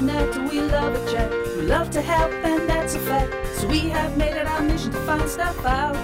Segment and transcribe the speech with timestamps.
[0.00, 1.30] a net, we love a chat.
[1.56, 3.34] We love to help, and that's a fact.
[3.56, 5.96] So we have made it our mission to find stuff out.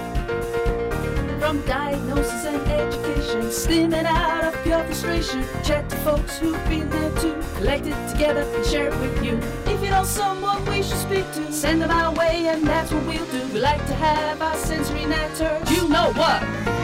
[1.39, 5.43] From diagnosis and education, stimming out of pure frustration.
[5.63, 7.35] Chat to folks who've been there too.
[7.55, 9.39] Collect it together and share it with you.
[9.71, 13.05] If you know someone we should speak to, send them our way, and that's what
[13.05, 13.47] we'll do.
[13.53, 15.61] We like to have our sensory natter.
[15.73, 16.76] You know what?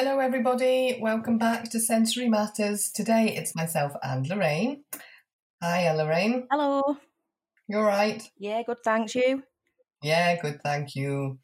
[0.00, 0.96] Hello, everybody.
[1.02, 2.88] Welcome back to Sensory Matters.
[2.88, 4.84] Today it's myself and Lorraine.
[5.60, 6.46] Hi, Lorraine.
[6.52, 6.98] Hello.
[7.66, 8.22] You're right.
[8.38, 8.76] Yeah, good.
[8.84, 9.16] Thanks.
[9.16, 9.42] You?
[10.00, 10.60] Yeah, good.
[10.62, 11.40] Thank you.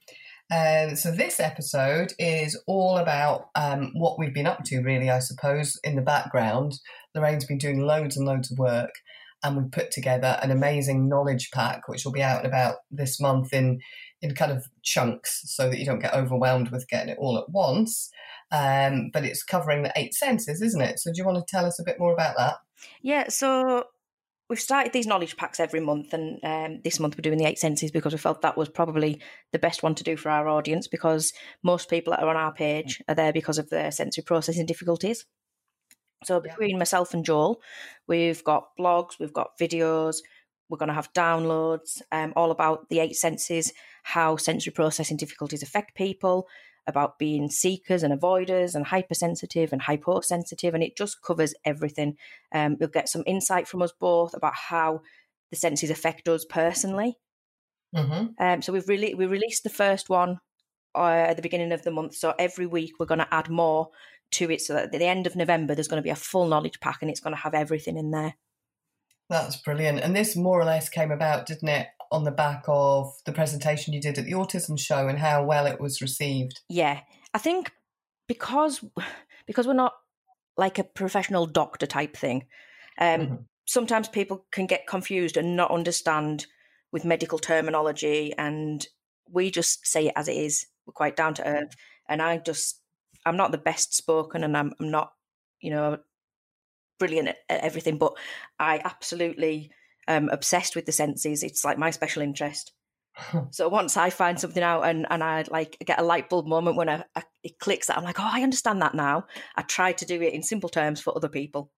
[0.55, 5.11] Um, so this episode is all about um, what we've been up to, really.
[5.11, 6.79] I suppose in the background,
[7.13, 8.93] Lorraine's been doing loads and loads of work,
[9.43, 13.53] and we've put together an amazing knowledge pack, which will be out about this month
[13.53, 13.81] in
[14.23, 17.51] in kind of chunks, so that you don't get overwhelmed with getting it all at
[17.51, 18.11] once.
[18.53, 21.01] Um, but it's covering the eight senses, isn't it?
[21.01, 22.57] So do you want to tell us a bit more about that?
[23.03, 23.29] Yeah.
[23.29, 23.85] So
[24.49, 27.59] we've started these knowledge packs every month, and um, this month we're doing the eight
[27.59, 29.21] senses because we felt that was probably
[29.53, 31.33] the best one to do for our audience because
[31.63, 35.25] most people that are on our page are there because of their sensory processing difficulties.
[36.25, 36.79] So between yeah.
[36.79, 37.61] myself and Joel,
[38.07, 40.19] we've got blogs, we've got videos,
[40.69, 45.63] we're going to have downloads, um, all about the eight senses, how sensory processing difficulties
[45.63, 46.47] affect people,
[46.87, 52.17] about being seekers and avoiders and hypersensitive and hyposensitive, and it just covers everything.
[52.53, 55.01] Um, you'll get some insight from us both about how
[55.51, 57.17] the senses affect us personally.
[57.95, 58.43] Mm-hmm.
[58.45, 60.41] Um, so we've really we released the first one
[60.95, 62.17] uh, at the beginning of the month.
[62.17, 63.91] So every week we're going to add more
[64.33, 64.61] to it.
[64.61, 66.99] So that at the end of November there's going to be a full knowledge pack,
[67.01, 68.35] and it's going to have everything in there.
[69.31, 70.01] That's brilliant.
[70.01, 73.93] And this more or less came about, didn't it, on the back of the presentation
[73.93, 76.61] you did at the autism show and how well it was received.
[76.69, 77.01] Yeah.
[77.33, 77.73] I think
[78.29, 78.85] because
[79.47, 79.95] because we're not
[80.57, 82.47] like a professional doctor type thing,
[82.99, 83.35] um, mm-hmm.
[83.67, 86.47] sometimes people can get confused and not understand
[86.93, 88.87] with medical terminology and
[89.31, 90.67] we just say it as it is.
[90.87, 91.75] We're quite down to earth.
[92.09, 92.81] And I just
[93.27, 95.13] I'm not the best spoken and I'm I'm not,
[95.61, 95.99] you know,
[96.99, 98.15] brilliant at, at everything, but
[98.59, 99.71] I absolutely
[100.09, 101.43] um, obsessed with the senses.
[101.43, 102.73] It's like my special interest.
[103.51, 106.77] so once I find something out and, and I like get a light bulb moment
[106.77, 109.27] when I, I, it clicks that I'm like, oh, I understand that now.
[109.57, 111.71] I try to do it in simple terms for other people.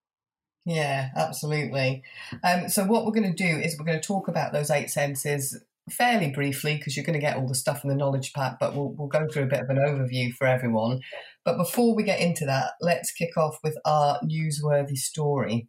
[0.64, 2.02] Yeah, absolutely.
[2.42, 4.90] Um, so what we're going to do is we're going to talk about those eight
[4.90, 8.58] senses fairly briefly because you're going to get all the stuff in the knowledge pack,
[8.58, 11.00] but we'll, we'll go through a bit of an overview for everyone.
[11.44, 15.68] But before we get into that, let's kick off with our newsworthy story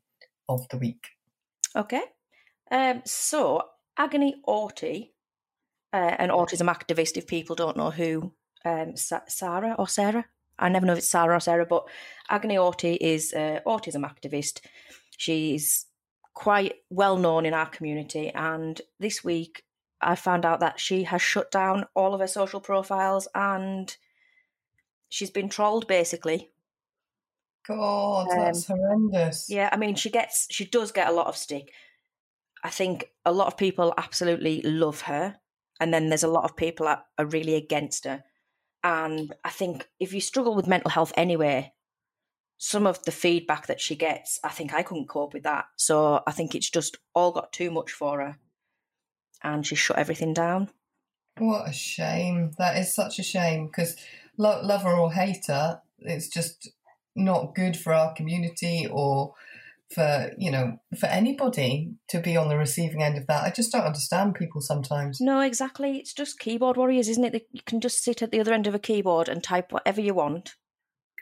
[0.49, 1.09] of the week.
[1.75, 2.01] Okay.
[2.71, 3.63] Um, so,
[3.97, 5.13] Agony Autie,
[5.93, 8.33] uh, an autism activist, if people don't know who
[8.65, 10.25] um, Sarah or Sarah,
[10.59, 11.87] I never know if it's Sarah or Sarah, but
[12.29, 14.61] Agony Autie is an autism activist.
[15.17, 15.85] She's
[16.33, 19.63] quite well known in our community, and this week
[20.01, 23.95] I found out that she has shut down all of her social profiles and
[25.09, 26.51] she's been trolled basically.
[27.67, 29.49] God, that's um, horrendous.
[29.49, 31.73] Yeah, I mean, she gets, she does get a lot of stick.
[32.63, 35.37] I think a lot of people absolutely love her,
[35.79, 38.23] and then there's a lot of people that are really against her.
[38.83, 41.73] And I think if you struggle with mental health anyway,
[42.57, 45.65] some of the feedback that she gets, I think I couldn't cope with that.
[45.75, 48.37] So I think it's just all got too much for her
[49.43, 50.69] and she shut everything down.
[51.37, 52.53] What a shame.
[52.57, 53.95] That is such a shame because
[54.37, 56.69] lo- love her or hater, it's just
[57.15, 59.33] not good for our community or
[59.93, 63.71] for you know for anybody to be on the receiving end of that i just
[63.71, 67.79] don't understand people sometimes no exactly it's just keyboard warriors isn't it that you can
[67.79, 70.55] just sit at the other end of a keyboard and type whatever you want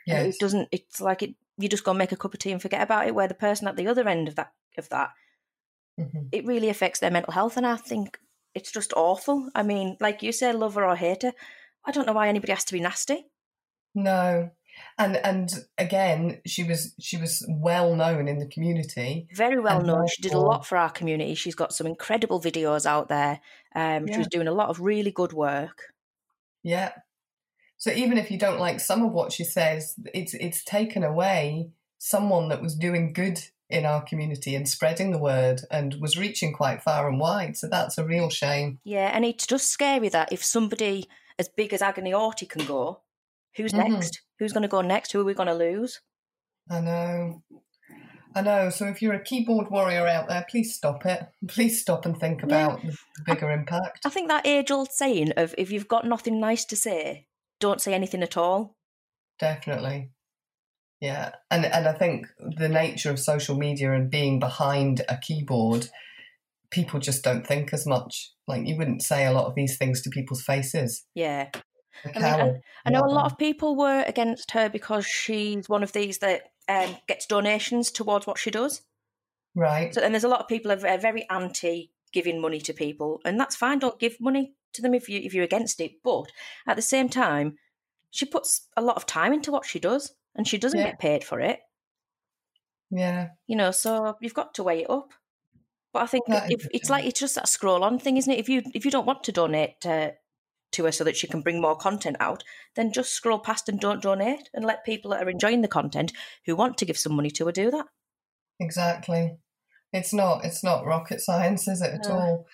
[0.04, 2.60] yeah it doesn't it's like it you just go make a cup of tea and
[2.60, 5.10] forget about it where the person at the other end of that of that
[5.98, 6.26] mm-hmm.
[6.32, 7.56] it really affects their mental health.
[7.56, 8.18] And I think
[8.54, 9.50] it's just awful.
[9.54, 11.32] I mean, like you say lover or hater.
[11.84, 13.26] I don't know why anybody has to be nasty.
[13.94, 14.50] No.
[14.98, 19.28] And and again, she was she was well known in the community.
[19.34, 19.86] Very well known.
[19.86, 20.08] Therefore...
[20.08, 21.34] She did a lot for our community.
[21.34, 23.40] She's got some incredible videos out there.
[23.74, 24.14] Um, yeah.
[24.14, 25.94] She was doing a lot of really good work.
[26.62, 26.92] Yeah.
[27.76, 31.70] So even if you don't like some of what she says, it's it's taken away
[31.98, 36.52] someone that was doing good in our community and spreading the word and was reaching
[36.54, 37.56] quite far and wide.
[37.56, 38.78] So that's a real shame.
[38.84, 41.08] Yeah, and it's just scary that if somebody
[41.38, 43.00] as big as Agony Autie can go,
[43.56, 43.92] who's mm-hmm.
[43.92, 44.20] next?
[44.38, 45.12] Who's going to go next?
[45.12, 46.00] Who are we going to lose?
[46.70, 47.42] I know.
[48.34, 48.68] I know.
[48.68, 51.26] So if you're a keyboard warrior out there, please stop it.
[51.48, 52.90] Please stop and think about yeah.
[52.90, 54.00] the bigger I, impact.
[54.04, 57.26] I think that age old saying of if you've got nothing nice to say,
[57.60, 58.76] don't say anything at all.
[59.38, 60.10] Definitely.
[61.00, 65.88] Yeah, and and I think the nature of social media and being behind a keyboard,
[66.70, 68.32] people just don't think as much.
[68.48, 71.04] Like you wouldn't say a lot of these things to people's faces.
[71.14, 71.50] Yeah.
[72.04, 72.62] I mean, coward.
[72.84, 76.50] I know a lot of people were against her because she's one of these that
[76.68, 78.82] um, gets donations towards what she does.
[79.54, 79.94] Right.
[79.94, 83.38] So, and there's a lot of people are very anti giving money to people, and
[83.40, 83.78] that's fine.
[83.78, 85.92] Don't give money to them if you if you're against it.
[86.04, 86.26] But
[86.66, 87.56] at the same time,
[88.10, 90.86] she puts a lot of time into what she does, and she doesn't Yeah.
[90.90, 91.60] get paid for it.
[92.90, 93.30] Yeah.
[93.46, 95.12] You know, so you've got to weigh it up.
[95.92, 98.38] But I think if it's like it's just that scroll on thing, isn't it?
[98.38, 100.12] If you if you don't want to donate to,
[100.72, 102.42] to her so that she can bring more content out,
[102.74, 106.12] then just scroll past and don't donate, and let people that are enjoying the content
[106.44, 107.86] who want to give some money to her do that.
[108.60, 109.36] Exactly.
[109.92, 110.44] It's not.
[110.44, 112.14] It's not rocket science, is it at No.
[112.14, 112.46] all?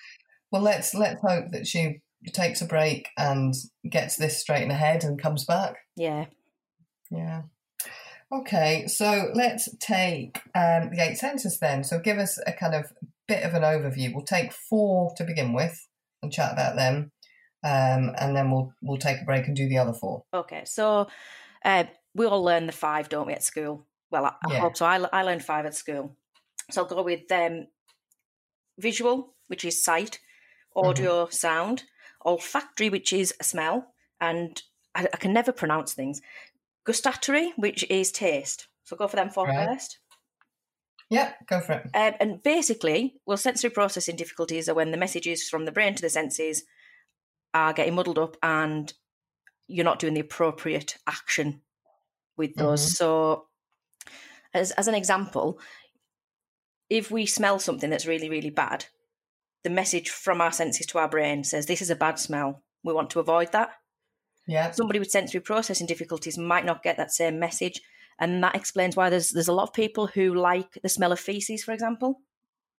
[0.50, 2.00] Well, let's let's hope that she
[2.32, 3.54] takes a break and
[3.88, 5.76] gets this straight in her head and comes back.
[5.96, 6.26] Yeah.
[7.10, 7.42] Yeah.
[8.30, 11.84] Okay, so let's take um, the eight senses then.
[11.84, 12.90] So give us a kind of
[13.28, 14.14] bit of an overview.
[14.14, 15.86] We'll take four to begin with
[16.22, 17.12] and chat about them,
[17.64, 20.24] um, and then we'll we'll take a break and do the other four.
[20.34, 20.64] Okay.
[20.64, 21.08] So
[21.64, 23.86] uh, we all learn the five, don't we, at school?
[24.10, 24.60] Well, I, I Yeah.
[24.60, 24.86] hope so.
[24.86, 26.16] I, I learned five at school.
[26.70, 27.66] So I'll go with um,
[28.78, 30.18] visual, which is sight,
[30.74, 31.84] audio, sound,
[32.24, 34.62] olfactory, which is a smell, and
[34.94, 36.20] I, I can never pronounce things.
[36.84, 38.68] Gustatory, which is taste.
[38.84, 39.68] So go for them four Right.
[39.68, 39.98] first.
[41.10, 41.82] Yep, go for it.
[41.94, 46.02] Um, and basically, well, sensory processing difficulties are when the messages from the brain to
[46.02, 46.64] the senses
[47.54, 48.92] are getting muddled up and
[49.68, 51.62] you're not doing the appropriate action
[52.36, 52.84] with those.
[52.84, 52.96] Mhm.
[52.96, 53.48] So,
[54.54, 55.58] as, as an example,
[56.90, 58.86] if we smell something that's really, really bad,
[59.64, 62.62] the message from our senses to our brain says, This is a bad smell.
[62.82, 63.70] We want to avoid that.
[64.46, 67.80] Yeah, Somebody with sensory processing difficulties might not get that same message.
[68.18, 71.20] And that explains why there's there's a lot of people who like the smell of
[71.20, 72.20] feces, for example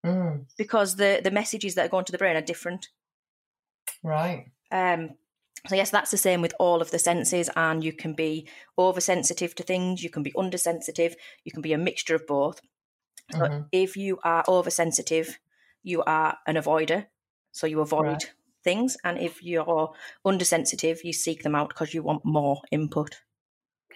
[0.04, 2.88] mm, because the the messages that are going to the brain are different.
[4.02, 4.46] right.
[4.74, 5.16] Um,
[5.68, 8.48] so yes, that's the same with all of the senses, and you can be
[8.78, 12.60] oversensitive to things, you can be undersensitive, you can be a mixture of both.
[13.32, 13.70] So Mhm.
[13.72, 15.38] if you are oversensitive,
[15.82, 17.08] you are an avoider,
[17.52, 18.34] so you avoid Right.
[18.64, 19.94] things, and if you're
[20.24, 23.22] undersensitive, you seek them out because you want more input.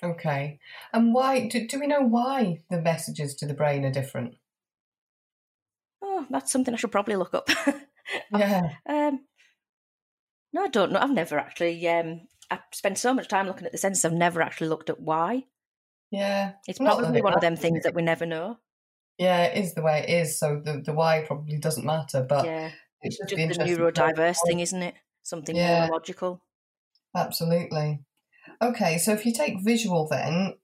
[0.02, 0.58] Okay.
[0.92, 4.36] And why do, do we know why the messages to the brain are different?
[6.02, 7.48] Oh, that's something I should probably look up.
[8.30, 8.76] Yeah.
[8.86, 9.26] Um,
[10.52, 11.00] no, I don't know.
[11.00, 11.86] I've never actually.
[11.88, 14.04] Um, I spend so much time looking at the senses.
[14.04, 15.44] I've never actually looked at why.
[16.10, 16.52] Yeah.
[16.66, 18.58] It's probably one of them things that we never know.
[19.18, 20.38] Yeah, it is the way it is.
[20.38, 22.70] So the, the why probably doesn't matter, but yeah,
[23.02, 24.94] it's just, just the interesting to know neurodiverse thing, isn't it?
[25.22, 25.86] Something Yeah.
[25.86, 26.40] neurological.
[27.14, 28.00] Absolutely.
[28.62, 30.54] Okay, so if you take visual, then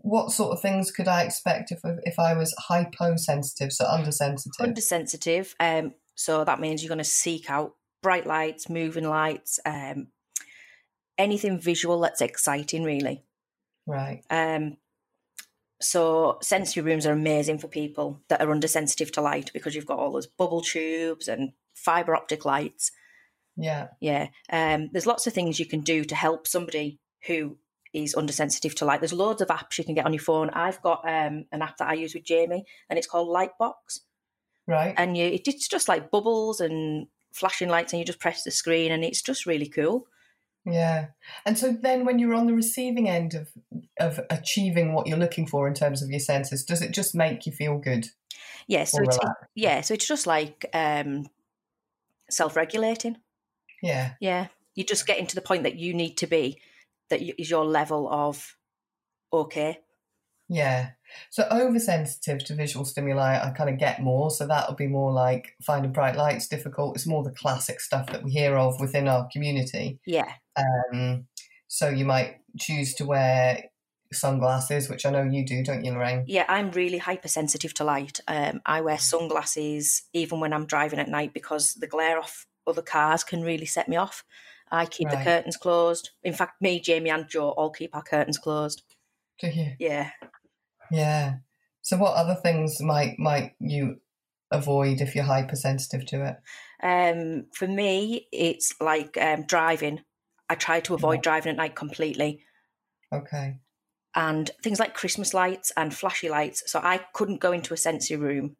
[0.00, 4.66] what sort of things could I expect if if I was hyposensitive, so undersensitive?
[4.66, 5.54] Undersensitive.
[5.60, 7.74] Um, so that means you're going to seek out
[8.04, 10.08] bright lights, moving lights, um,
[11.16, 13.24] anything visual that's exciting, really.
[13.86, 14.22] Right.
[14.28, 14.76] Um,
[15.80, 19.98] so sensory rooms are amazing for people that are undersensitive to light because you've got
[19.98, 22.92] all those bubble tubes and fiber optic lights.
[23.56, 23.88] Yeah.
[24.00, 24.28] Yeah.
[24.50, 27.56] Um, there's lots of things you can do to help somebody who
[27.94, 29.00] is undersensitive to light.
[29.00, 30.50] There's loads of apps you can get on your phone.
[30.50, 34.00] I've got um, an app that I use with Jamie, and it's called Lightbox.
[34.66, 34.94] Right.
[34.96, 38.92] And you, it's just like bubbles and flashing lights, and you just press the screen,
[38.92, 40.06] and it's just really cool.
[40.64, 41.08] Yeah.
[41.44, 43.48] And so then when you're on the receiving end of
[44.00, 47.44] of achieving what you're looking for in terms of your senses, does it just make
[47.44, 48.08] you feel good?
[48.66, 48.84] Yeah.
[48.84, 49.44] So it's relaxed?
[49.54, 49.82] yeah.
[49.82, 51.26] So it's just like um,
[52.30, 53.18] self-regulating.
[53.82, 54.12] Yeah.
[54.20, 54.46] Yeah.
[54.74, 56.58] You're just getting to the point that you need to be.
[57.10, 58.56] that is your level of
[59.32, 59.80] okay.
[60.48, 60.90] Yeah.
[61.30, 64.30] So oversensitive to visual stimuli, I kind of get more.
[64.30, 66.96] So that would be more like finding bright lights difficult.
[66.96, 70.00] It's more the classic stuff that we hear of within our community.
[70.06, 70.32] Yeah.
[70.56, 71.26] Um,
[71.68, 73.64] so you might choose to wear
[74.12, 76.24] sunglasses, which I know you do, don't you, Lorraine?
[76.26, 78.20] Yeah, I'm really hypersensitive to light.
[78.28, 82.82] Um, I wear sunglasses even when I'm driving at night because the glare off other
[82.82, 84.24] cars can really set me off.
[84.70, 86.10] I keep the curtains closed.
[86.22, 88.82] In fact, me, Jamie, and Joe all keep our curtains closed.
[89.38, 89.72] Do you?
[89.78, 90.10] Yeah.
[90.90, 91.36] Yeah.
[91.82, 94.00] So what other things might might you
[94.50, 96.36] avoid if you're hypersensitive to it?
[96.82, 100.00] Um, for me, it's like um, driving.
[100.48, 102.44] I try to avoid driving at night completely.
[103.12, 103.58] Okay.
[104.14, 106.62] And things like Christmas lights and flashy lights.
[106.70, 108.56] So I couldn't go into a sensory room.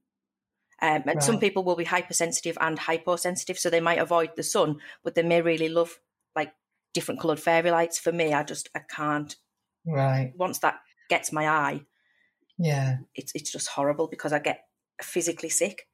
[0.82, 4.80] Um, and some people will be hypersensitive and hyposensitive, so they might avoid the sun,
[5.02, 5.98] but they may really love
[6.34, 6.52] like
[6.92, 7.98] different coloured fairy lights.
[7.98, 9.34] For me, I just I can't.
[9.86, 10.32] Right.
[10.36, 11.82] Once that gets my eye,
[12.58, 12.98] Yeah.
[13.14, 14.64] It's it's just horrible because I get
[15.02, 15.88] physically sick.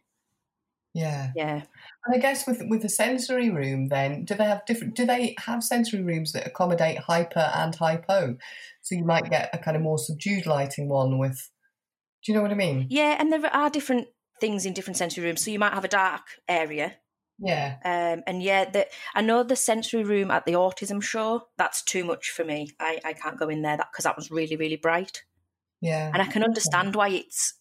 [0.94, 1.30] Yeah.
[1.36, 1.62] Yeah.
[2.04, 4.96] And I guess with with the sensory room, then do they have different?
[4.96, 8.36] Do they have sensory rooms that accommodate hyper and hypo?
[8.82, 11.50] So you might get a kind of more subdued lighting one with.
[12.24, 12.86] Do you know what I mean?
[12.90, 14.08] Yeah, and there are different
[14.40, 15.44] things in different sensory rooms.
[15.44, 16.96] So you might have a dark area.
[17.38, 17.76] Yeah.
[17.84, 21.48] Um, and yeah, the, I know the sensory room at the autism show.
[21.56, 22.70] That's too much for me.
[22.78, 25.22] I, I can't go in there that because that was really really bright.
[25.80, 26.10] Yeah.
[26.12, 27.54] And I can understand why it's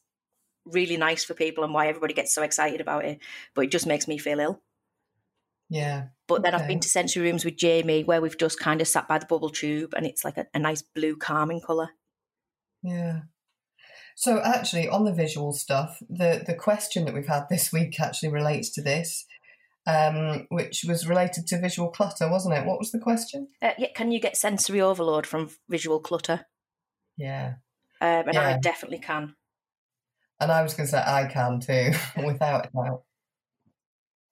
[0.65, 3.19] really nice for people and why everybody gets so excited about it,
[3.55, 4.61] but it just makes me feel ill.
[5.69, 6.07] Yeah.
[6.27, 9.07] But then I've been to sensory rooms with Jamie where we've just kind of sat
[9.07, 11.89] by the bubble tube and it's like a, a nice blue calming colour.
[12.83, 13.21] Yeah.
[14.15, 18.29] So actually, on the visual stuff, the the question that we've had this week actually
[18.29, 19.25] relates to this,
[19.87, 22.65] um, which was related to visual clutter, wasn't it?
[22.65, 23.47] What was the question?
[23.61, 26.47] Uh, yeah, can you get sensory overload from visual clutter?
[27.15, 27.53] Yeah.
[28.01, 29.35] Um, and I definitely can.
[30.39, 31.91] And I was going to say I can too,
[32.25, 33.03] without a doubt.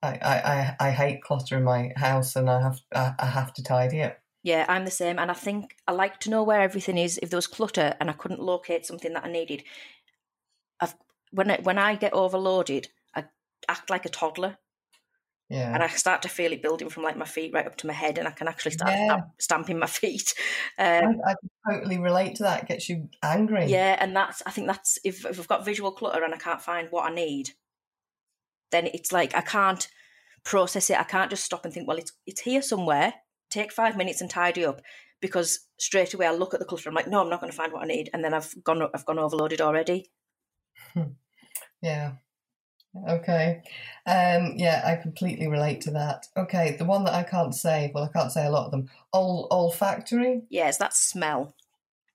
[0.01, 3.53] I, I, I, I hate clutter in my house, and I have I, I have
[3.55, 4.19] to tidy it.
[4.43, 5.19] Yeah, I'm the same.
[5.19, 7.19] And I think I like to know where everything is.
[7.21, 9.63] If there was clutter and I couldn't locate something that I needed,
[10.79, 10.95] I've,
[11.31, 13.25] when, I, when I get overloaded, I
[13.67, 14.57] act like a toddler
[15.49, 15.73] Yeah.
[15.73, 17.93] and I start to feel it building from like my feet right up to my
[17.93, 19.05] head and I can actually start Yeah.
[19.07, 20.33] stamp, stamping my feet.
[20.77, 22.63] I, Um, I can totally relate to that.
[22.63, 23.65] It gets you angry.
[23.67, 26.61] yeah, and that's, I think that's, if, if I've got visual clutter and I can't
[26.61, 27.51] find what I need,
[28.71, 29.87] then it's like I can't
[30.43, 30.99] process it.
[30.99, 33.13] I can't just stop and think, well, it's, it's here somewhere.
[33.49, 34.81] Take five minutes and tidy up
[35.21, 36.89] because straight away I look at the clutter.
[36.89, 38.81] I'm like, no, I'm not going to find what I need, and then I've gone
[38.93, 40.11] I've gone overloaded already.
[41.81, 42.13] Yeah.
[43.07, 43.61] Okay.
[44.05, 46.27] Um, yeah, I completely relate to that.
[46.37, 48.89] Okay, the one that I can't say, well, I can't say a lot of them.
[49.13, 50.43] Ol- olfactory.
[50.49, 51.53] Yes, that's smell.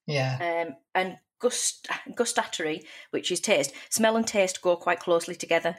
[0.07, 0.67] Yeah.
[0.69, 3.75] Um, and gust gustatory, which is taste.
[3.91, 5.77] Smell and taste go quite closely together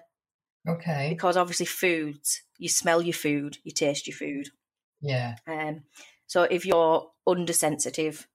[0.68, 1.10] Okay.
[1.10, 2.44] because obviously foods.
[2.58, 4.50] You smell your food, you taste your food.
[5.02, 5.36] Yeah.
[5.48, 5.84] Um,
[6.28, 8.28] so if you're undersensitive,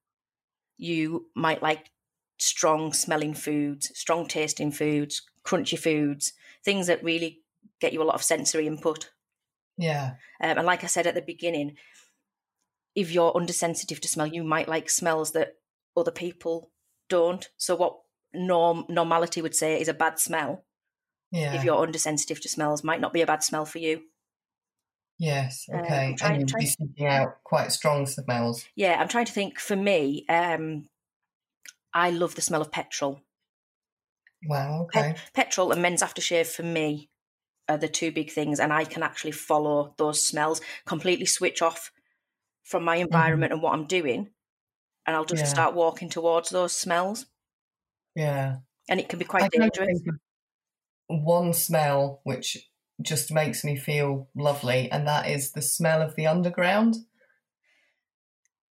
[0.76, 1.90] you might like
[2.38, 6.32] strong smelling foods, strong tasting foods, crunchy foods,
[6.68, 7.40] things that really
[7.80, 9.10] get you a lot of sensory input.
[9.78, 10.16] Yeah.
[10.42, 11.76] Um, and like I said at the beginning,
[12.94, 15.54] if you're undersensitive to smell, you might like smells that
[15.96, 16.70] other people
[17.08, 17.48] don't.
[17.56, 17.96] So what
[18.34, 20.66] norm normality would say is a bad smell,
[21.30, 21.54] Yeah.
[21.54, 24.02] if you're undersensitive to smells, might not be a bad smell for you.
[25.18, 25.66] Yes.
[25.72, 26.14] Um, Okay.
[26.18, 28.66] try- and you'd try- be seeking out quite strong smells.
[28.74, 29.58] Yeah, I'm trying to think.
[29.58, 30.88] For me, um,
[31.94, 33.22] I love the smell of petrol.
[34.44, 34.88] Wow.
[34.92, 35.20] Pe- Okay.
[35.34, 37.10] petrol and men's aftershave for me
[37.68, 41.90] are the two big things, and I can actually follow those smells, completely switch off
[42.62, 43.04] from my mm-hmm.
[43.06, 44.30] environment and what I'm doing,
[45.06, 45.48] and I'll just Yeah.
[45.48, 47.26] start walking towards those smells,
[48.14, 48.58] Yeah.
[48.88, 50.02] and it can be quite only dangerous.
[51.08, 56.26] one smell which just makes me feel lovely, and that is the smell of the
[56.26, 56.96] underground.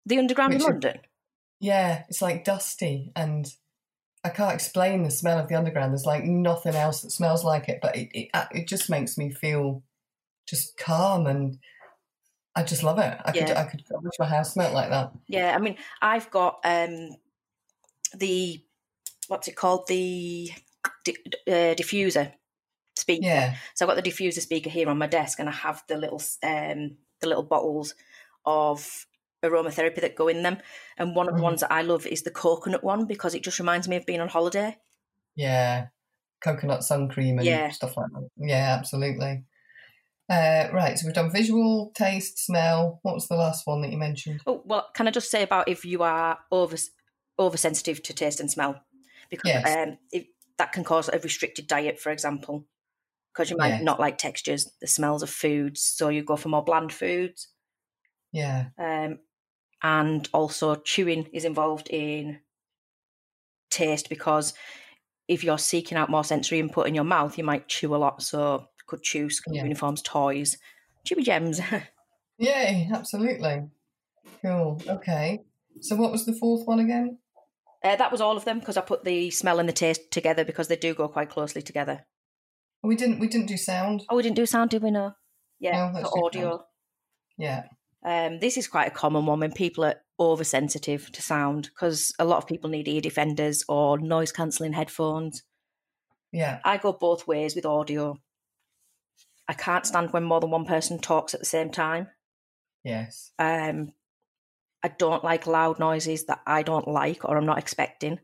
[0.05, 1.01] The underground in Which is- London.
[1.59, 3.51] Yeah, it's like dusty, and
[4.27, 5.93] I can't explain the smell of the underground.
[5.93, 9.31] There's like nothing else that smells like it, but it it, it just makes me
[9.31, 9.83] feel
[10.45, 11.57] just calm, and
[12.53, 13.17] I just love it.
[13.23, 15.13] I could I could I wish my house smelled like that.
[15.27, 17.15] Yeah, I mean, I've got um,
[18.17, 18.61] the
[19.29, 20.51] what's it called the
[21.05, 21.17] di-
[21.47, 22.33] uh, diffuser
[22.97, 23.25] speaker.
[23.25, 25.95] Yeah, So I've got the diffuser speaker here on my desk, and I have the
[25.95, 27.95] little um, the little bottles
[28.45, 29.05] of
[29.49, 30.57] aromatherapy that go in them.
[30.97, 31.43] And one of the Mhm.
[31.43, 34.21] ones that I love is the coconut one because it just reminds me of being
[34.21, 34.77] on holiday.
[35.35, 35.87] yeah,
[36.41, 37.69] coconut sun cream and Yeah.
[37.71, 38.29] stuff like that.
[38.37, 39.43] Yeah, absolutely.
[40.29, 42.99] Uh, right, so we've done visual, taste, smell.
[43.03, 44.41] What was the last one that you mentioned?
[44.45, 46.77] Oh well, can I just say about if you are over
[47.39, 48.81] oversensitive to taste and smell,
[49.29, 49.75] because Yes.
[49.77, 50.27] um, if,
[50.57, 52.65] that can cause a restricted diet, for example,
[53.33, 53.83] because you might Yes.
[53.83, 57.49] not like textures, the smells of foods, so you go for more bland foods.
[58.31, 59.19] Yeah, Um,
[59.83, 62.39] and also chewing is involved in
[63.69, 64.53] taste because
[65.27, 68.21] if you're seeking out more sensory input in your mouth, you might chew a lot.
[68.21, 69.63] So could chew school Yeah.
[69.63, 70.57] uniforms, toys,
[71.07, 71.59] chewy gems.
[72.37, 73.63] yay, absolutely.
[74.41, 74.81] Cool.
[74.87, 75.39] Okay.
[75.81, 77.19] So what was the fourth one again?
[77.83, 80.43] uh, that was all of them because I put the smell and the taste together
[80.43, 82.05] because they do go quite closely together.
[82.83, 84.03] We didn't we didn't do sound.
[84.09, 84.91] Oh, we didn't do sound, did we?
[84.91, 85.13] No.
[85.59, 86.49] Yeah, No, let's so do audio.
[86.49, 86.61] sound.
[87.37, 87.63] Yeah.
[88.03, 92.25] Um, this is quite a common one when people are oversensitive to sound because a
[92.25, 95.43] lot of people need ear defenders or noise cancelling headphones.
[96.31, 96.59] Yeah.
[96.63, 98.19] I go both ways with audio.
[99.47, 102.07] I can't stand when more than one person talks at the same time.
[102.83, 103.31] Yes.
[103.39, 103.93] Um,
[104.83, 108.19] I don't like loud noises that I don't like or I'm not expecting.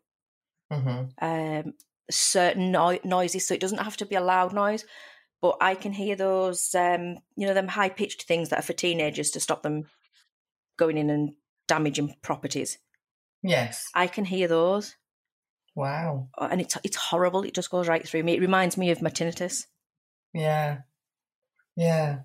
[0.71, 1.73] hmm um,
[2.11, 4.85] certain no- noises, so it doesn't have to be a loud noise.
[5.43, 8.71] But I can hear those, um, you know, them high pitched things that are for
[8.71, 9.87] teenagers to stop them
[10.77, 11.33] going in and
[11.67, 12.77] damaging properties.
[13.41, 13.89] Yes.
[13.93, 14.95] I can hear those,
[15.75, 16.29] Wow.
[16.37, 17.43] uh, and it's it's horrible.
[17.43, 18.35] It just goes right through me.
[18.35, 19.65] It reminds me of my tinnitus.
[20.33, 20.77] Yeah.
[21.75, 22.19] Yeah.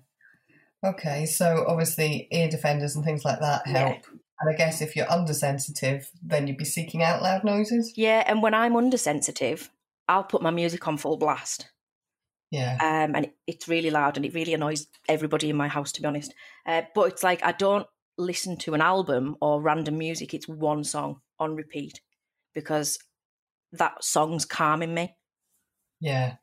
[0.81, 1.25] Okay.
[1.25, 3.79] So obviously ear defenders and things like that Yeah.
[3.79, 4.05] help.
[4.39, 7.91] And I guess if you're undersensitive, then you'd be seeking out loud noises.
[7.97, 9.69] Yeah, and when I'm undersensitive,
[10.07, 11.69] I'll put my music on full blast.
[12.51, 12.77] Yeah.
[12.81, 16.01] um, and it, it's really loud and it really annoys everybody in my house to
[16.01, 16.33] be honest
[16.65, 17.85] uh, but it's like i don't
[18.17, 22.01] listen to an album or random music it's one song on repeat
[22.55, 22.97] because
[23.71, 25.15] that song's calming me
[26.01, 26.35] Yeah.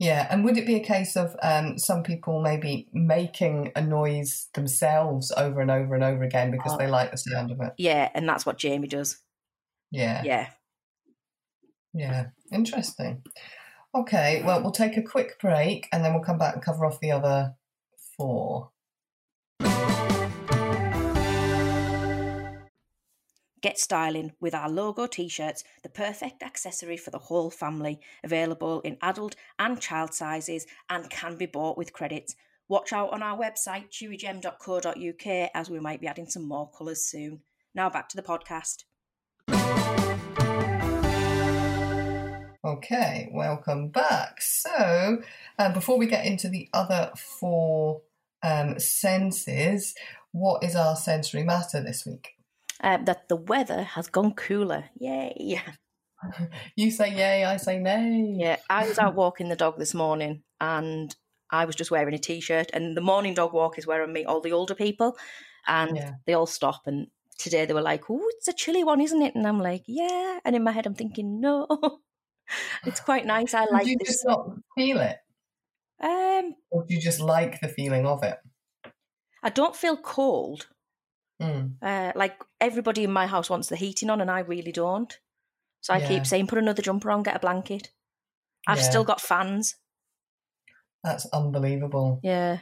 [0.00, 0.26] Yeah.
[0.30, 5.32] And would it be a case of um, some people maybe making a noise themselves
[5.36, 6.76] over and over and over again because Oh.
[6.78, 7.72] they like the sound of it?
[7.78, 9.18] yeah and that's what jamie does
[9.90, 10.22] Yeah.
[10.24, 10.48] yeah
[11.94, 12.26] Yeah.
[12.52, 13.22] Interesting.
[13.98, 14.42] Okay.
[14.44, 17.10] Well, we'll take a quick break and then we'll come back and cover off the
[17.10, 17.56] other
[18.16, 18.70] four.
[23.60, 28.80] Get styling with our logo t shirts, the perfect accessory for the whole family, available
[28.82, 32.36] in adult and child sizes and can be bought with credit.
[32.68, 37.40] Watch out on our website, chewigem.co.uk, as we might be adding some more colours soon.
[37.74, 38.84] Now back to the podcast.
[42.68, 44.42] Okay, welcome back.
[44.42, 45.22] So,
[45.58, 48.02] uh, before we get into the other four
[48.42, 49.94] um, senses,
[50.32, 52.34] what is our sensory matter this week?
[52.82, 54.84] Uh, that the weather has gone cooler.
[54.98, 55.62] Yay!
[56.76, 58.34] You say yay, I say nay.
[58.36, 61.14] Yeah, I was out walking the dog this morning and
[61.48, 62.70] I was just wearing a t shirt.
[62.74, 65.16] And the morning dog walk is where I meet all the older people
[65.68, 66.14] and Yeah.
[66.26, 66.82] they all stop.
[66.86, 67.06] And
[67.38, 69.36] today they were like, Oh, it's a chilly one, isn't it?
[69.36, 70.40] And I'm like, Yeah.
[70.44, 71.68] And in my head, I'm thinking, No,
[72.84, 73.54] it's quite nice.
[73.54, 74.08] I like you this.
[74.08, 75.16] just not feel it?
[76.00, 78.38] Um, Or do you just like the feeling of it?
[79.42, 80.68] I don't feel cold.
[81.40, 81.74] Mm.
[81.80, 85.16] Uh, like everybody in my house wants the heating on, and I really don't.
[85.80, 86.08] So I Yeah.
[86.08, 87.90] keep saying, Put another jumper on, get a blanket.
[88.66, 88.84] I've Yeah.
[88.84, 89.76] still got fans.
[91.04, 92.20] That's unbelievable.
[92.22, 92.58] Yeah.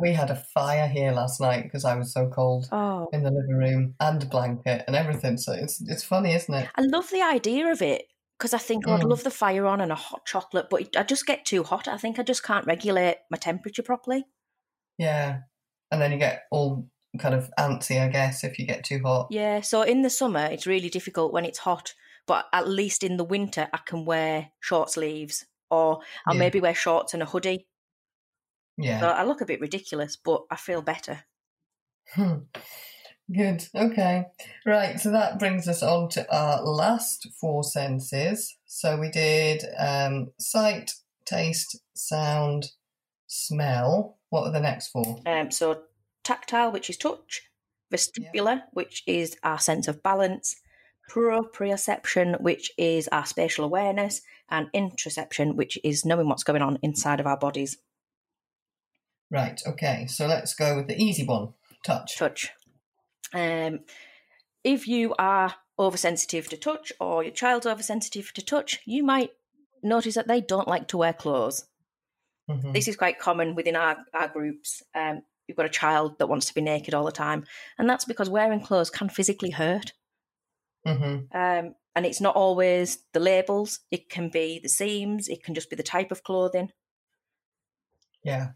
[0.00, 3.30] We had a fire here last night because I was so cold Oh, in the
[3.30, 5.36] living room and a blanket and everything.
[5.36, 6.70] So it's it's funny, isn't it?
[6.76, 8.06] I love the idea of it
[8.42, 9.10] because I think oh, I'd Mm.
[9.10, 11.86] love the fire on and a hot chocolate, but I just get too hot.
[11.86, 14.24] I think I just can't regulate my temperature properly.
[14.98, 15.42] Yeah.
[15.92, 16.88] And then you get all
[17.20, 19.28] kind of antsy, I guess, if you get too hot.
[19.30, 21.94] Yeah, so in the summer it's really difficult when it's hot,
[22.26, 26.40] but at least in the winter I can wear short sleeves or I'll Yeah.
[26.40, 27.68] maybe wear shorts and a hoodie.
[28.76, 28.98] Yeah.
[28.98, 31.22] So I look a bit ridiculous, but I feel better.
[32.14, 32.38] Hmm.
[33.34, 33.66] Good.
[33.74, 34.26] Okay.
[34.66, 35.00] Right.
[35.00, 38.56] So that brings us on to our last four senses.
[38.66, 40.92] So we did um, sight,
[41.24, 42.72] taste, sound,
[43.26, 44.18] smell.
[44.30, 45.20] What are the next four?
[45.24, 45.82] Um, so
[46.24, 47.42] tactile, which is touch,
[47.92, 50.56] vestibular, which is our sense of balance,
[51.10, 57.20] proprioception, which is our spatial awareness, and interoception, which is knowing what's going on inside
[57.20, 57.78] of our bodies.
[59.30, 59.60] Right.
[59.66, 60.06] Okay.
[60.06, 61.54] So let's go with the easy one.
[61.84, 62.16] Touch.
[62.16, 62.52] Touch.
[63.32, 63.80] Um,
[64.64, 69.30] if you are oversensitive to touch, or your child's oversensitive to touch, you might
[69.82, 71.66] notice that they don't like to wear clothes.
[72.48, 72.72] Mhm.
[72.72, 74.82] This is quite common within our, our groups.
[74.94, 77.46] Um, you've got a child that wants to be naked all the time,
[77.78, 79.92] and that's because wearing clothes can physically hurt.
[80.86, 81.28] Mhm.
[81.34, 85.70] Um, and it's not always the labels, it can be the seams, it can just
[85.70, 86.72] be the type of clothing.
[88.24, 88.52] Yeah.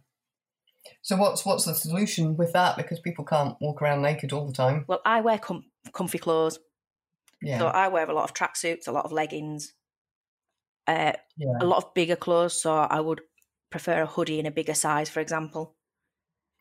[1.02, 2.76] So what's what's the solution with that?
[2.76, 4.84] Because people can't walk around naked all the time.
[4.88, 6.58] Well, I wear com- comfy clothes,
[7.42, 7.58] Yeah.
[7.58, 9.74] so I wear a lot of tracksuits, a lot of leggings,
[10.86, 11.52] uh, yeah.
[11.60, 12.60] a lot of bigger clothes.
[12.60, 13.22] So I would
[13.70, 15.76] prefer a hoodie in a bigger size, for example.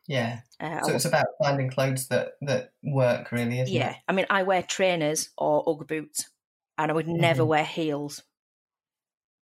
[0.08, 0.40] Yeah.
[0.60, 3.96] Uh, So it's about finding clothes that that work, really, isn't yeah, it?
[4.08, 6.30] I mean, I wear trainers or UGG boots,
[6.78, 7.48] and I would never Mhm.
[7.48, 8.22] wear heels.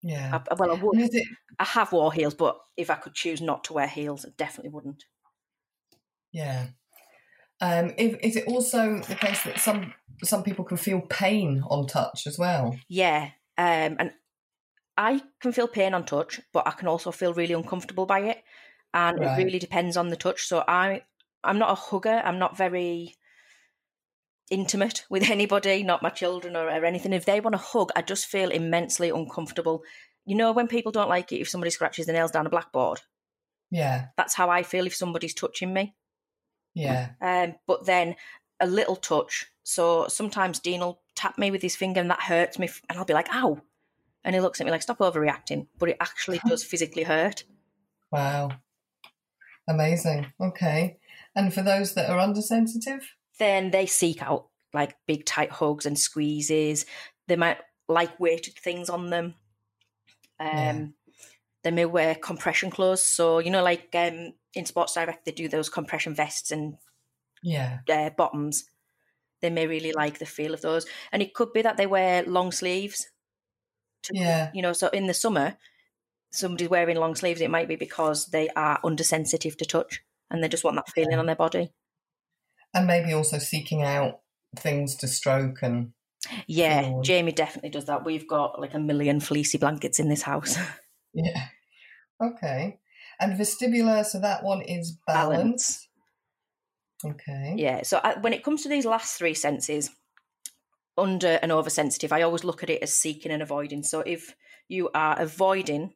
[0.05, 0.41] Yeah.
[0.51, 0.99] I, well, I would.
[0.99, 1.27] it?
[1.59, 4.71] I have wore heels, but if I could choose not to wear heels, I definitely
[4.71, 5.05] wouldn't.
[6.31, 6.69] Yeah.
[7.61, 11.87] Um, if, is it also the case that some some people can feel pain on
[11.87, 12.77] touch as well?
[12.89, 14.13] Yeah, um, and
[14.97, 18.45] I can feel pain on touch, but I can also feel really uncomfortable by it,
[18.93, 19.41] and Right.
[19.41, 20.47] it really depends on the touch.
[20.47, 21.03] So I,
[21.43, 22.21] I'm not a hugger.
[22.25, 23.15] I'm not very
[24.55, 27.13] intimate with anybody, not my children or, or anything.
[27.13, 29.83] If they want a hug, I just feel immensely uncomfortable.
[30.25, 33.01] You know, when people don't like it if somebody scratches their nails down a blackboard,
[33.71, 34.07] Yeah.
[34.17, 35.95] that's how I feel if somebody's touching me.
[36.75, 37.11] Yeah.
[37.21, 38.17] Um, but then
[38.61, 39.47] a little touch.
[39.63, 43.05] So sometimes Dean will tap me with his finger and that hurts me, and I'll
[43.05, 43.61] be like, ow.
[44.25, 45.67] And he looks at me like, stop overreacting.
[45.79, 47.45] But it actually does physically hurt.
[48.11, 48.53] Wow.
[49.69, 50.33] Amazing.
[50.41, 50.99] Okay.
[51.37, 53.15] And for those that are undersensitive?
[53.39, 56.87] Then they seek out like big tight hugs and squeezes.
[57.29, 59.35] They might like weighted things on them.
[60.39, 60.87] Um, Yeah.
[61.63, 63.03] They may wear compression clothes.
[63.03, 66.77] So, you know, like um, in Sports Direct, they do those compression vests and
[67.43, 67.81] Yeah.
[67.89, 68.69] uh, bottoms.
[69.41, 70.87] They may really like the feel of those.
[71.13, 73.11] And it could be that they wear long sleeves.
[74.05, 74.51] To, Yeah.
[74.55, 75.59] You know, so in the summer,
[76.33, 80.49] somebody's wearing long sleeves, it might be because they are undersensitive to touch and they
[80.49, 81.19] just want that feeling Yeah.
[81.19, 81.73] on their body.
[82.75, 84.21] And maybe also seeking out
[84.57, 85.93] things to stroke and
[86.47, 87.01] Yeah.
[87.03, 88.05] Jamie definitely does that.
[88.05, 90.57] We've got like a million fleecy blankets in this house.
[91.15, 91.47] yeah.
[92.23, 92.79] Okay.
[93.21, 95.89] And vestibular, so that one is balance.
[97.05, 97.55] Okay.
[97.57, 97.83] Yeah.
[97.83, 99.91] So I, when it comes to these last three senses,
[100.97, 103.83] under and oversensitive, I always look at it as seeking and avoiding.
[103.83, 104.35] So if
[104.69, 105.95] you are avoiding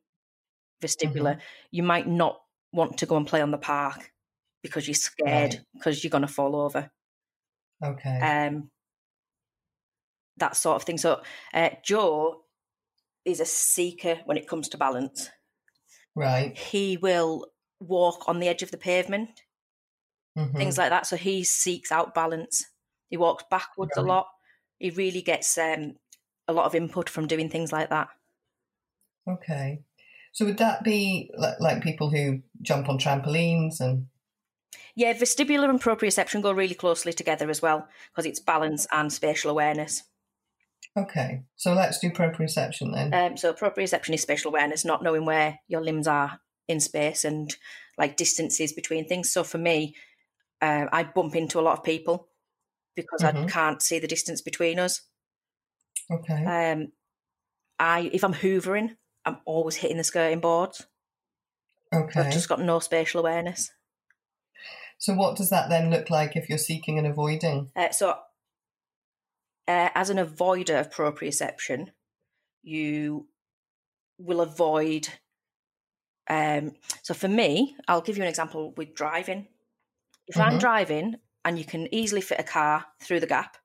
[0.83, 1.41] vestibular, Mm-hmm.
[1.71, 2.41] you might not
[2.73, 4.11] want to go and play on the park
[4.62, 5.61] because you're scared Right.
[5.75, 6.90] because you're going to fall over.
[7.83, 8.18] Okay.
[8.21, 8.71] Um,
[10.37, 10.99] that sort of thing.
[10.99, 12.44] So uh, Joe
[13.25, 15.31] is a seeker when it comes to balance.
[16.14, 16.57] right.
[16.57, 17.47] He will
[17.81, 19.42] walk on the edge of the pavement
[20.37, 20.57] Mhm.
[20.57, 21.07] things like that.
[21.07, 22.64] So he seeks out balance.
[23.11, 24.29] He walks backwards a lot.
[24.79, 25.97] He really gets um,
[26.47, 28.09] a lot of input from doing things like that.
[29.27, 29.83] Okay.
[30.33, 34.09] So would that be like, like people who jump on trampolines and
[34.98, 39.48] Yeah, vestibular and proprioception go really closely together as well because it's balance and spatial
[39.50, 40.02] awareness.
[40.96, 41.44] okay.
[41.54, 43.14] So let's do proprioception then.
[43.14, 47.54] Um, so proprioception is spatial awareness, not knowing where your limbs are in space and
[47.96, 49.30] like distances between things.
[49.30, 49.94] So for me,
[50.61, 52.28] uh, I bump into a lot of people
[52.96, 53.48] because I Mhm.
[53.48, 55.02] can't see the distance between us.
[56.11, 56.44] okay.
[56.44, 56.92] Um,
[57.78, 60.87] I if I'm hoovering, I'm always hitting the skirting boards.
[61.92, 62.20] okay.
[62.20, 63.70] I've just got no spatial awareness.
[64.98, 67.70] So what does that then look like if you're seeking and avoiding?
[67.74, 68.11] Uh, so,
[69.68, 71.92] uh, as an avoider of proprioception,
[72.62, 73.28] you
[74.18, 75.08] will avoid.
[76.28, 79.48] Um, so, for me, I'll give you an example with driving.
[80.26, 80.61] If I'm Mhm.
[80.61, 83.56] driving and you can easily fit a car through the gap,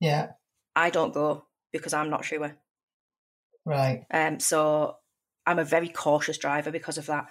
[0.00, 0.32] Yeah.
[0.76, 2.56] I don't go because I'm not sure.
[3.64, 4.06] Right.
[4.10, 4.98] Um, so,
[5.46, 7.26] I'm a very cautious driver because of that.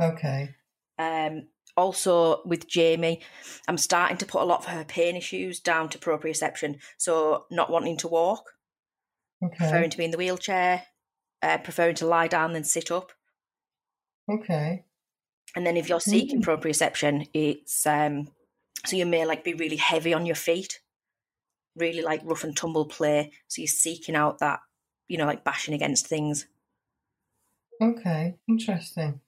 [0.00, 0.54] Okay.
[0.98, 3.22] Um, also with Jamie,
[3.68, 6.80] I'm starting to put a lot of her pain issues down to proprioception.
[6.98, 8.52] So not wanting to walk,
[9.42, 9.56] Okay.
[9.56, 10.86] preferring to be in the wheelchair,
[11.42, 13.12] uh, preferring to lie down than sit up.
[14.30, 14.84] Okay.
[15.56, 18.28] And then if you're seeking proprioception, it's um,
[18.86, 20.80] so you may like be really heavy on your feet,
[21.76, 23.32] really like rough and tumble play.
[23.48, 24.60] So you're seeking out that,
[25.08, 26.46] you know, like bashing against things.
[27.80, 28.36] Okay.
[28.48, 29.20] Interesting.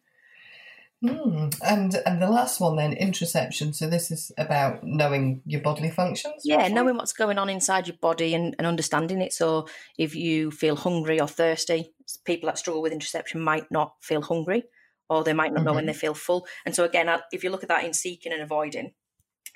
[1.05, 1.49] Hmm.
[1.63, 3.75] And and the last one then, interoception.
[3.75, 6.43] So this is about knowing your bodily functions.
[6.45, 6.73] Yeah, roughly?
[6.73, 9.33] knowing what's going on inside your body and, and understanding it.
[9.33, 11.93] So if you feel hungry or thirsty,
[12.25, 14.65] people that struggle with interoception might not feel hungry
[15.09, 16.47] or they might not know when they feel full.
[16.65, 18.93] And so again, if you look at that in seeking and avoiding,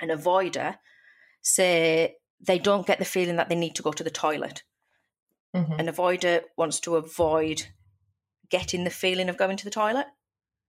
[0.00, 0.76] an avoider
[1.42, 4.62] say they don't get the feeling that they need to go to the toilet.
[5.54, 5.78] Mhm.
[5.78, 7.66] An avoider wants to avoid
[8.48, 10.06] getting the feeling of going to the toilet.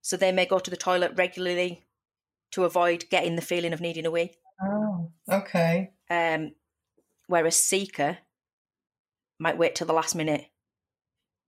[0.02, 1.86] So they may go to the toilet regularly
[2.52, 4.32] to avoid getting the feeling of needing a wee.
[4.62, 5.12] Oh.
[5.30, 5.92] Okay.
[6.10, 6.54] Um,
[7.28, 8.18] whereas seeker
[9.40, 10.46] might wait till the last minute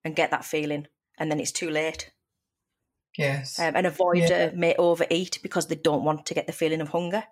[0.03, 0.87] and get that feeling,
[1.17, 2.11] and then it's too late.
[3.17, 3.59] Yes.
[3.59, 7.23] Um, an avoider may overeat because they don't want to get the feeling of hunger,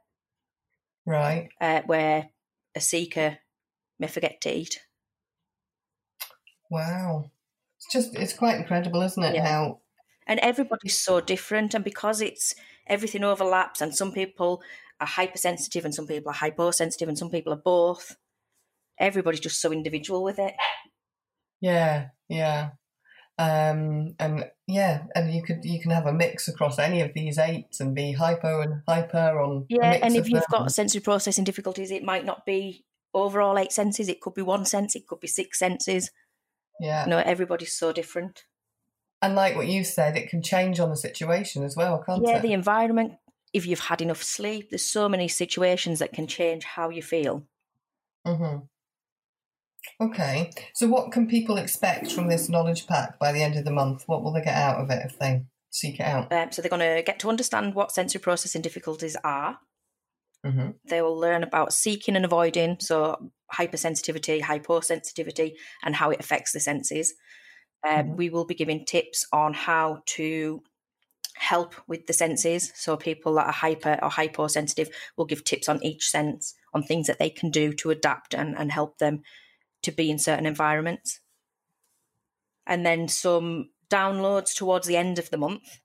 [1.05, 1.49] right.
[1.59, 2.29] uh, where
[2.75, 3.39] a seeker
[3.99, 4.79] may forget to eat.
[6.69, 7.31] Wow.
[7.77, 9.35] It's just it's quite incredible, isn't it?
[9.35, 9.47] Yeah.
[9.47, 9.80] How
[10.27, 12.53] And everybody's so different, and because it's
[12.87, 14.61] everything overlaps, and some people
[14.99, 18.15] are hypersensitive, and some people are hyposensitive, and some people are both.
[18.99, 20.53] Everybody's just so individual with it.
[21.59, 22.71] Yeah, yeah.
[23.37, 27.39] Um, and yeah, and you could you can have a mix across any of these
[27.39, 29.65] eight and be hypo and hyper on.
[29.69, 30.51] Yeah, and if you've them.
[30.51, 34.07] got sensory processing difficulties, it might not be overall eight senses.
[34.09, 34.95] It could be one sense.
[34.95, 36.11] It could be six senses.
[36.79, 38.43] yeah, You know, everybody's so different.
[39.21, 42.29] And like what you said, it can change on the situation as well, can't yeah,
[42.29, 42.35] it?
[42.35, 43.13] Yeah, the environment.
[43.53, 47.43] If you've had enough sleep, there's so many situations that can change how you feel.
[48.25, 48.57] hmm
[49.99, 53.71] Okay, so what can people expect from this knowledge pack by the end of the
[53.71, 54.03] month?
[54.07, 56.31] What will they get out of it if they seek it out?
[56.31, 59.59] Um, so they're going to get to understand what sensory processing difficulties are.
[60.43, 62.77] hmm They will learn about seeking and avoiding.
[62.79, 65.53] So hypersensitivity, hyposensitivity,
[65.83, 67.13] and how it affects the senses.
[67.87, 68.17] Um, Mhm.
[68.17, 70.63] We will be giving tips on how to
[71.35, 72.71] help with the senses.
[72.75, 77.07] So people that are hyper or hyposensitive will give tips on each sense, on things
[77.07, 79.23] that they can do to adapt and, and help them
[79.83, 81.19] to be in certain environments.
[82.67, 85.81] And then some downloads towards the end of the month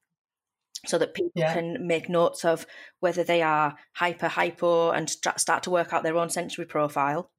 [0.86, 1.54] so that people Yeah.
[1.54, 2.66] can make notes of
[3.00, 7.32] whether they are hyper, hypo, and st- start to work out their own sensory profile.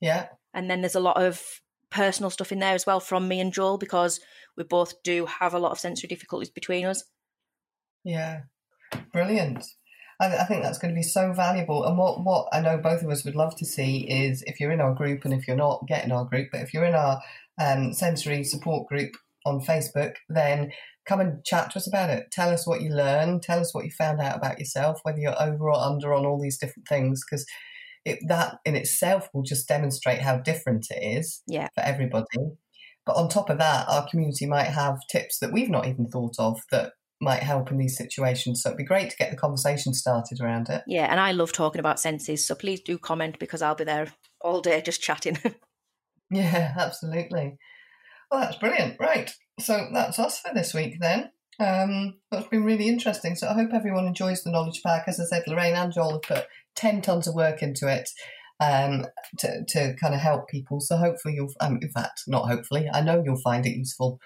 [0.00, 0.28] Yeah.
[0.54, 1.61] And then there's a lot of
[1.92, 4.20] personal stuff in there as well from me and Joel because
[4.56, 7.04] we both do have a lot of sensory difficulties between us.
[8.04, 8.42] Yeah,
[9.12, 9.64] brilliant.
[10.20, 11.84] I, I think that's going to be so valuable.
[11.84, 14.72] And what, what I know both of us would love to see is if you're
[14.72, 16.94] in our group, and if you're not, get in our group, but if you're in
[16.94, 17.20] our
[17.60, 19.12] um, sensory support group
[19.44, 20.72] on Facebook, then
[21.06, 22.30] come and chat to us about it.
[22.30, 25.40] Tell us what you learned, tell us what you found out about yourself, whether you're
[25.42, 27.44] over or under on all these different things, because
[28.04, 31.68] it, that in itself will just demonstrate how different it is Yeah.
[31.74, 32.26] for everybody.
[33.06, 36.34] But on top of that, our community might have tips that we've not even thought
[36.38, 38.62] of that might help in these situations.
[38.62, 40.82] So it'd be great to get the conversation started around it.
[40.86, 44.08] Yeah, and I love talking about senses, so please do comment because I'll be there
[44.40, 45.38] all day just chatting.
[46.30, 47.58] Yeah, absolutely.
[48.30, 48.96] Well, that's brilliant.
[48.98, 49.30] Right.
[49.60, 51.30] So that's us for this week then.
[51.60, 53.34] Um, that's been really interesting.
[53.34, 55.04] So I hope everyone enjoys the knowledge pack.
[55.06, 58.08] As I said, Lorraine and Joel have put 10 tons of work into it
[58.60, 59.06] um,
[59.38, 60.80] to, to kind of help people.
[60.80, 64.20] So hopefully you'll, um, in fact, not hopefully, I know you'll find it useful.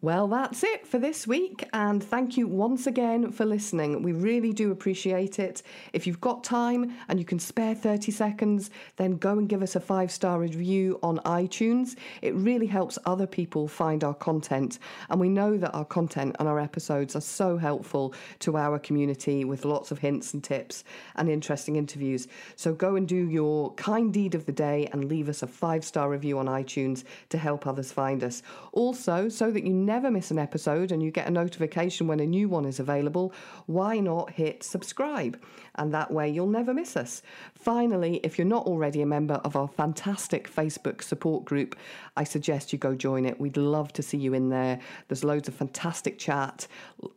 [0.00, 4.00] Well, that's it for this week, and thank you once again for listening.
[4.00, 5.64] We really do appreciate it.
[5.92, 9.74] If you've got time and you can spare 30 seconds, then go and give us
[9.74, 11.96] a five star review on iTunes.
[12.22, 14.78] It really helps other people find our content,
[15.10, 19.44] and we know that our content and our episodes are so helpful to our community
[19.44, 20.84] with lots of hints and tips
[21.16, 22.28] and interesting interviews.
[22.54, 25.84] So go and do your kind deed of the day and leave us a five
[25.84, 28.44] star review on iTunes to help others find us.
[28.70, 32.26] Also, so that you never miss an episode and you get a notification when a
[32.26, 33.32] new one is available,
[33.64, 35.40] why not hit subscribe?
[35.76, 37.22] And that way you'll never miss us.
[37.54, 41.74] Finally, if you're not already a member of our fantastic Facebook support group,
[42.18, 43.40] I suggest you go join it.
[43.40, 44.78] We'd love to see you in there.
[45.08, 46.66] There's loads of fantastic chat,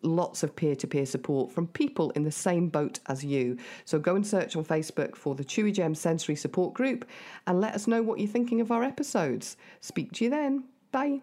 [0.01, 3.57] lots of peer to peer support from people in the same boat as you.
[3.83, 7.05] So go and search on Facebook for the Chewigem Sensory Support Group
[7.47, 9.57] and let us know what you're thinking of our episodes.
[9.81, 10.63] Speak to you then.
[10.93, 11.21] Bye.